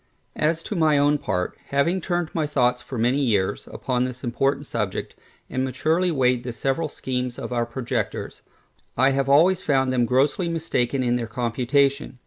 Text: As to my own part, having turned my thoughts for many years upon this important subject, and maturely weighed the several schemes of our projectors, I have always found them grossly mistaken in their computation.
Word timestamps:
As 0.35 0.63
to 0.63 0.75
my 0.75 0.97
own 0.97 1.19
part, 1.19 1.55
having 1.67 2.01
turned 2.01 2.33
my 2.33 2.47
thoughts 2.47 2.81
for 2.81 2.97
many 2.97 3.19
years 3.19 3.69
upon 3.71 4.03
this 4.03 4.23
important 4.23 4.65
subject, 4.65 5.13
and 5.47 5.63
maturely 5.63 6.09
weighed 6.09 6.43
the 6.43 6.53
several 6.53 6.89
schemes 6.89 7.37
of 7.37 7.53
our 7.53 7.67
projectors, 7.67 8.41
I 8.97 9.11
have 9.11 9.29
always 9.29 9.61
found 9.61 9.93
them 9.93 10.07
grossly 10.07 10.49
mistaken 10.49 11.03
in 11.03 11.17
their 11.17 11.27
computation. 11.27 12.17